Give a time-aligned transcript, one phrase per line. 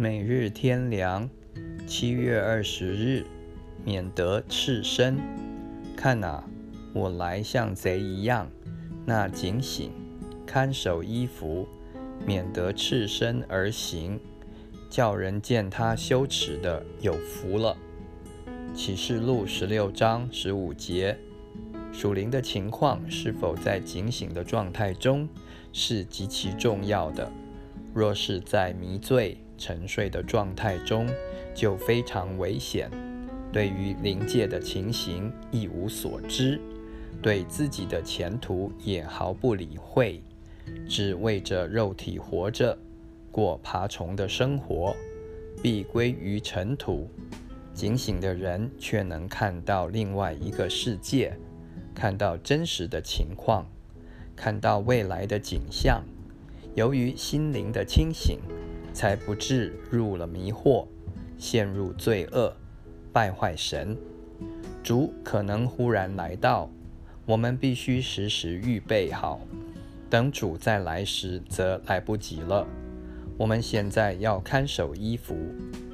[0.00, 1.28] 每日天凉，
[1.84, 3.26] 七月二十日，
[3.84, 5.18] 免得赤身。
[5.96, 6.44] 看哪，
[6.94, 8.48] 我来像贼一样。
[9.04, 9.90] 那警醒，
[10.46, 11.66] 看守衣服，
[12.24, 14.20] 免得赤身而行，
[14.88, 17.76] 叫人见他羞耻的有福了。
[18.72, 21.18] 启示录十六章十五节，
[21.92, 25.28] 属灵的情况是否在警醒的状态中，
[25.72, 27.32] 是极其重要的。
[27.92, 29.36] 若是在迷醉。
[29.58, 31.06] 沉睡的状态中
[31.54, 32.88] 就非常危险，
[33.52, 36.60] 对于灵界的情形一无所知，
[37.20, 40.22] 对自己的前途也毫不理会，
[40.88, 42.78] 只为着肉体活着，
[43.32, 44.94] 过爬虫的生活，
[45.60, 47.10] 必归于尘土。
[47.74, 51.36] 警醒的人却能看到另外一个世界，
[51.94, 53.66] 看到真实的情况，
[54.36, 56.02] 看到未来的景象。
[56.74, 58.38] 由于心灵的清醒。
[58.92, 60.86] 才不至入了迷惑，
[61.36, 62.54] 陷入罪恶，
[63.12, 63.96] 败坏神。
[64.82, 66.70] 主可能忽然来到，
[67.26, 69.40] 我们必须时时预备好，
[70.08, 72.66] 等主再来时则来不及了。
[73.36, 75.36] 我们现在要看守衣服，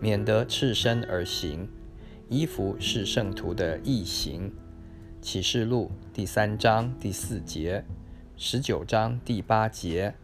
[0.00, 1.68] 免得赤身而行。
[2.28, 4.52] 衣服是圣徒的义行。
[5.20, 7.84] 启示录第三章第四节，
[8.36, 10.14] 十九章第八节。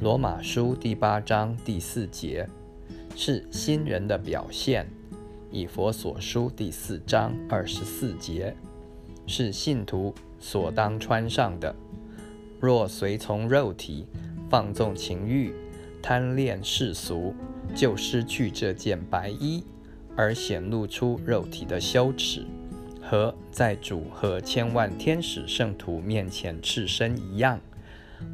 [0.00, 2.48] 罗马书第八章第四节
[3.16, 4.84] 是新人的表现；
[5.50, 8.54] 以佛所书第四章二十四节
[9.26, 11.74] 是信徒所当穿上的。
[12.60, 14.06] 若随从肉体，
[14.48, 15.52] 放纵情欲，
[16.00, 17.34] 贪恋世俗，
[17.74, 19.64] 就失去这件白衣，
[20.14, 22.46] 而显露出肉体的羞耻，
[23.02, 27.60] 和在主和千万天使圣徒面前赤身一样。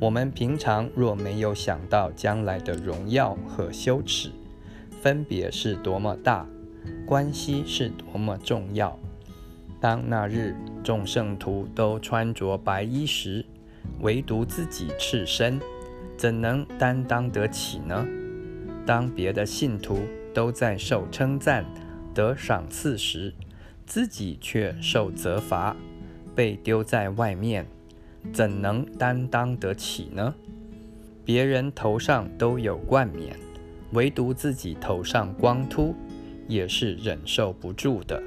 [0.00, 4.30] 我们平常若没有想到将来的荣耀和羞耻，
[5.00, 6.46] 分别是多么大，
[7.06, 8.98] 关系是多么重要。
[9.80, 13.44] 当那日众圣徒都穿着白衣时，
[14.00, 15.61] 唯独自己赤身，
[16.17, 18.06] 怎能担当得起呢？
[18.86, 20.00] 当别的信徒
[20.33, 21.64] 都在受称赞、
[22.14, 23.34] 得赏赐时，
[23.86, 25.77] 自己却受责罚，
[26.34, 27.67] 被丢在外面。
[28.33, 30.35] 怎能担当得起呢？
[31.24, 33.36] 别人头上都有冠冕，
[33.92, 35.95] 唯独自己头上光秃，
[36.48, 38.23] 也是忍受不住的。